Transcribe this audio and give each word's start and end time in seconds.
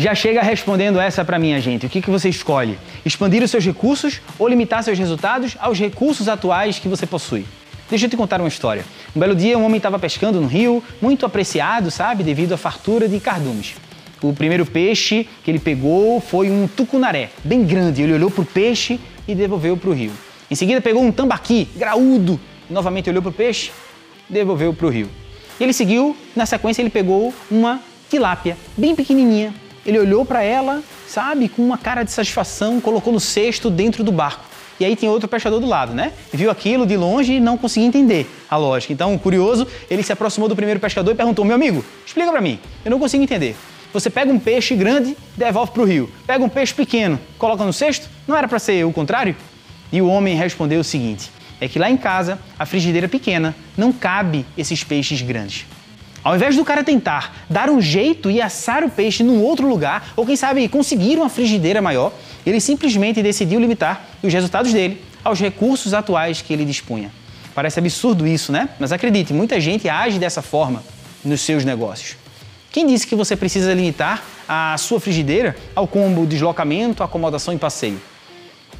Já 0.00 0.14
chega 0.14 0.40
respondendo 0.40 0.98
essa 0.98 1.22
para 1.26 1.38
minha 1.38 1.60
gente. 1.60 1.84
O 1.84 1.88
que, 1.90 2.00
que 2.00 2.08
você 2.08 2.30
escolhe? 2.30 2.78
Expandir 3.04 3.42
os 3.42 3.50
seus 3.50 3.62
recursos 3.62 4.18
ou 4.38 4.48
limitar 4.48 4.82
seus 4.82 4.98
resultados 4.98 5.58
aos 5.60 5.78
recursos 5.78 6.26
atuais 6.26 6.78
que 6.78 6.88
você 6.88 7.06
possui? 7.06 7.44
Deixa 7.90 8.06
eu 8.06 8.08
te 8.08 8.16
contar 8.16 8.40
uma 8.40 8.48
história. 8.48 8.82
Um 9.14 9.20
belo 9.20 9.34
dia, 9.34 9.58
um 9.58 9.64
homem 9.66 9.76
estava 9.76 9.98
pescando 9.98 10.40
no 10.40 10.46
rio, 10.46 10.82
muito 11.02 11.26
apreciado, 11.26 11.90
sabe, 11.90 12.24
devido 12.24 12.54
à 12.54 12.56
fartura 12.56 13.06
de 13.06 13.20
cardumes. 13.20 13.74
O 14.22 14.32
primeiro 14.32 14.64
peixe 14.64 15.28
que 15.44 15.50
ele 15.50 15.58
pegou 15.58 16.18
foi 16.18 16.50
um 16.50 16.66
tucunaré, 16.66 17.28
bem 17.44 17.62
grande. 17.62 18.00
Ele 18.00 18.14
olhou 18.14 18.30
para 18.30 18.40
o 18.40 18.46
peixe 18.46 18.98
e 19.28 19.34
devolveu 19.34 19.76
para 19.76 19.90
o 19.90 19.92
rio. 19.92 20.12
Em 20.50 20.54
seguida, 20.54 20.80
pegou 20.80 21.02
um 21.02 21.12
tambaqui, 21.12 21.68
graúdo. 21.76 22.40
Novamente 22.70 23.10
olhou 23.10 23.20
para 23.20 23.28
o 23.28 23.34
peixe, 23.34 23.70
devolveu 24.30 24.72
para 24.72 24.86
o 24.86 24.88
rio. 24.88 25.10
Ele 25.60 25.74
seguiu, 25.74 26.16
na 26.34 26.46
sequência, 26.46 26.80
ele 26.80 26.88
pegou 26.88 27.34
uma 27.50 27.82
tilápia, 28.08 28.56
bem 28.78 28.96
pequenininha. 28.96 29.52
Ele 29.84 29.98
olhou 29.98 30.24
para 30.24 30.42
ela, 30.42 30.82
sabe, 31.06 31.48
com 31.48 31.62
uma 31.62 31.78
cara 31.78 32.02
de 32.02 32.10
satisfação, 32.10 32.80
colocou 32.80 33.12
no 33.12 33.20
cesto 33.20 33.70
dentro 33.70 34.04
do 34.04 34.12
barco. 34.12 34.44
E 34.78 34.84
aí 34.84 34.96
tinha 34.96 35.10
outro 35.10 35.28
pescador 35.28 35.60
do 35.60 35.66
lado, 35.66 35.92
né? 35.92 36.12
Viu 36.32 36.50
aquilo 36.50 36.86
de 36.86 36.96
longe 36.96 37.34
e 37.34 37.40
não 37.40 37.58
conseguia 37.58 37.86
entender 37.86 38.26
a 38.48 38.56
lógica. 38.56 38.92
Então, 38.92 39.16
curioso, 39.18 39.66
ele 39.90 40.02
se 40.02 40.10
aproximou 40.10 40.48
do 40.48 40.56
primeiro 40.56 40.80
pescador 40.80 41.12
e 41.12 41.14
perguntou: 41.14 41.44
Meu 41.44 41.54
amigo, 41.54 41.84
explica 42.06 42.30
para 42.30 42.40
mim, 42.40 42.58
eu 42.84 42.90
não 42.90 42.98
consigo 42.98 43.22
entender. 43.22 43.54
Você 43.92 44.08
pega 44.08 44.32
um 44.32 44.38
peixe 44.38 44.74
grande, 44.74 45.16
devolve 45.36 45.72
para 45.72 45.82
o 45.82 45.84
rio. 45.84 46.10
Pega 46.26 46.42
um 46.42 46.48
peixe 46.48 46.72
pequeno, 46.72 47.20
coloca 47.36 47.64
no 47.64 47.72
cesto? 47.72 48.08
Não 48.26 48.36
era 48.36 48.48
para 48.48 48.58
ser 48.58 48.86
o 48.86 48.92
contrário? 48.92 49.36
E 49.92 50.00
o 50.00 50.06
homem 50.06 50.34
respondeu 50.34 50.80
o 50.80 50.84
seguinte: 50.84 51.30
é 51.60 51.68
que 51.68 51.78
lá 51.78 51.90
em 51.90 51.96
casa, 51.96 52.38
a 52.58 52.64
frigideira 52.64 53.08
pequena 53.08 53.54
não 53.76 53.92
cabe 53.92 54.46
esses 54.56 54.82
peixes 54.82 55.20
grandes. 55.20 55.66
Ao 56.22 56.36
invés 56.36 56.54
do 56.54 56.64
cara 56.64 56.84
tentar 56.84 57.34
dar 57.48 57.70
um 57.70 57.80
jeito 57.80 58.30
e 58.30 58.42
assar 58.42 58.84
o 58.84 58.90
peixe 58.90 59.22
num 59.22 59.42
outro 59.42 59.66
lugar, 59.66 60.12
ou 60.16 60.26
quem 60.26 60.36
sabe 60.36 60.68
conseguir 60.68 61.16
uma 61.16 61.30
frigideira 61.30 61.80
maior, 61.80 62.12
ele 62.44 62.60
simplesmente 62.60 63.22
decidiu 63.22 63.58
limitar 63.58 64.04
os 64.22 64.32
resultados 64.32 64.72
dele 64.72 65.02
aos 65.24 65.40
recursos 65.40 65.94
atuais 65.94 66.42
que 66.42 66.52
ele 66.52 66.64
dispunha. 66.64 67.10
Parece 67.54 67.78
absurdo 67.78 68.26
isso, 68.26 68.52
né? 68.52 68.68
Mas 68.78 68.92
acredite, 68.92 69.32
muita 69.32 69.58
gente 69.60 69.88
age 69.88 70.18
dessa 70.18 70.42
forma 70.42 70.82
nos 71.24 71.40
seus 71.40 71.64
negócios. 71.64 72.16
Quem 72.70 72.86
disse 72.86 73.06
que 73.06 73.16
você 73.16 73.34
precisa 73.34 73.74
limitar 73.74 74.22
a 74.48 74.76
sua 74.78 75.00
frigideira 75.00 75.56
ao 75.74 75.88
combo 75.88 76.26
deslocamento, 76.26 77.02
acomodação 77.02 77.52
e 77.52 77.58
passeio? 77.58 78.00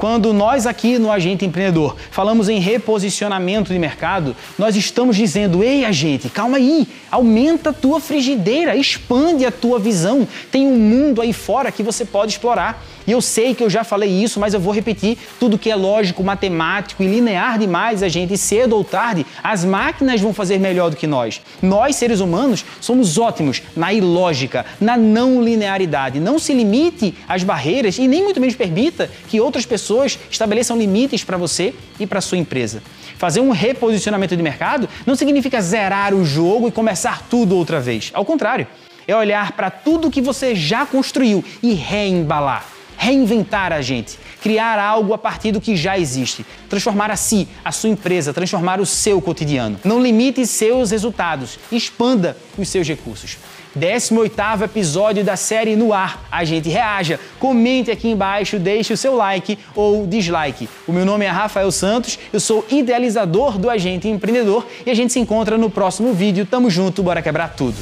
Quando 0.00 0.32
nós 0.32 0.66
aqui 0.66 0.98
no 0.98 1.12
Agente 1.12 1.44
Empreendedor 1.44 1.94
falamos 2.10 2.48
em 2.48 2.58
reposicionamento 2.58 3.70
de 3.70 3.78
mercado, 3.78 4.34
nós 4.58 4.74
estamos 4.74 5.14
dizendo: 5.14 5.62
ei, 5.62 5.84
agente, 5.84 6.30
calma 6.30 6.56
aí, 6.56 6.88
aumenta 7.10 7.68
a 7.68 7.72
tua 7.74 8.00
frigideira, 8.00 8.74
expande 8.74 9.44
a 9.44 9.52
tua 9.52 9.78
visão. 9.78 10.26
Tem 10.50 10.66
um 10.66 10.78
mundo 10.78 11.20
aí 11.20 11.34
fora 11.34 11.70
que 11.70 11.82
você 11.82 12.02
pode 12.06 12.32
explorar. 12.32 12.82
E 13.06 13.12
eu 13.12 13.20
sei 13.20 13.54
que 13.54 13.62
eu 13.64 13.68
já 13.68 13.82
falei 13.82 14.08
isso, 14.08 14.38
mas 14.38 14.54
eu 14.54 14.60
vou 14.60 14.72
repetir 14.72 15.18
tudo 15.38 15.58
que 15.58 15.70
é 15.70 15.74
lógico, 15.74 16.22
matemático 16.22 17.02
e 17.02 17.06
linear 17.06 17.58
demais, 17.58 18.02
a 18.02 18.08
gente 18.08 18.36
cedo 18.38 18.76
ou 18.76 18.84
tarde, 18.84 19.26
as 19.42 19.64
máquinas 19.64 20.20
vão 20.20 20.32
fazer 20.32 20.58
melhor 20.58 20.90
do 20.90 20.96
que 20.96 21.06
nós. 21.06 21.40
Nós, 21.60 21.96
seres 21.96 22.20
humanos, 22.20 22.64
somos 22.80 23.18
ótimos 23.18 23.62
na 23.74 23.92
ilógica, 23.92 24.64
na 24.80 24.96
não 24.96 25.42
linearidade. 25.42 26.20
Não 26.20 26.38
se 26.38 26.54
limite 26.54 27.14
às 27.28 27.42
barreiras 27.42 27.98
e 27.98 28.06
nem 28.06 28.22
muito 28.22 28.40
menos 28.40 28.54
permita 28.54 29.10
que 29.28 29.40
outras 29.40 29.66
pessoas 29.90 30.18
estabeleçam 30.30 30.78
limites 30.78 31.24
para 31.24 31.36
você 31.36 31.74
e 31.98 32.06
para 32.06 32.20
sua 32.20 32.38
empresa. 32.38 32.80
Fazer 33.18 33.40
um 33.40 33.50
reposicionamento 33.50 34.36
de 34.36 34.42
mercado 34.42 34.88
não 35.04 35.16
significa 35.16 35.60
zerar 35.60 36.14
o 36.14 36.24
jogo 36.24 36.68
e 36.68 36.72
começar 36.72 37.26
tudo 37.28 37.56
outra 37.56 37.80
vez. 37.80 38.10
Ao 38.14 38.24
contrário, 38.24 38.68
é 39.06 39.16
olhar 39.16 39.52
para 39.52 39.68
tudo 39.68 40.10
que 40.10 40.22
você 40.22 40.54
já 40.54 40.86
construiu 40.86 41.44
e 41.60 41.74
reembalar 41.74 42.79
reinventar 43.00 43.72
a 43.72 43.80
gente, 43.80 44.18
criar 44.42 44.78
algo 44.78 45.14
a 45.14 45.18
partir 45.18 45.52
do 45.52 45.60
que 45.60 45.74
já 45.74 45.98
existe, 45.98 46.44
transformar 46.68 47.10
a 47.10 47.16
si, 47.16 47.48
a 47.64 47.72
sua 47.72 47.88
empresa, 47.88 48.34
transformar 48.34 48.78
o 48.78 48.84
seu 48.84 49.22
cotidiano. 49.22 49.80
Não 49.82 50.02
limite 50.02 50.46
seus 50.46 50.90
resultados, 50.90 51.58
expanda 51.72 52.36
os 52.58 52.68
seus 52.68 52.86
recursos. 52.86 53.38
18º 53.78 54.64
episódio 54.64 55.24
da 55.24 55.34
série 55.34 55.76
no 55.76 55.94
ar. 55.94 56.22
A 56.30 56.44
gente 56.44 56.68
reaja, 56.68 57.18
comente 57.38 57.90
aqui 57.90 58.08
embaixo, 58.10 58.58
deixe 58.58 58.92
o 58.92 58.96
seu 58.98 59.16
like 59.16 59.58
ou 59.74 60.06
dislike. 60.06 60.68
O 60.86 60.92
meu 60.92 61.06
nome 61.06 61.24
é 61.24 61.28
Rafael 61.28 61.72
Santos, 61.72 62.18
eu 62.30 62.38
sou 62.38 62.66
idealizador 62.70 63.56
do 63.56 63.70
Agente 63.70 64.08
Empreendedor 64.08 64.66
e 64.84 64.90
a 64.90 64.94
gente 64.94 65.10
se 65.10 65.18
encontra 65.18 65.56
no 65.56 65.70
próximo 65.70 66.12
vídeo. 66.12 66.44
Tamo 66.44 66.68
junto, 66.68 67.02
bora 67.02 67.22
quebrar 67.22 67.54
tudo. 67.54 67.78